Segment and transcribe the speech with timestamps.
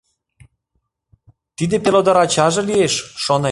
[1.57, 3.49] Тиде пелодар ачаже лиеш, шонет?..